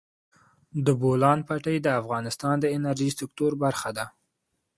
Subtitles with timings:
[0.85, 4.05] د بولان پټي د افغانستان د انرژۍ سکتور برخه ده.